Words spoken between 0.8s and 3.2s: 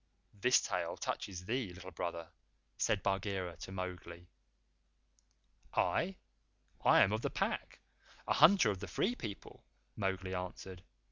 touches thee, Little Brother," said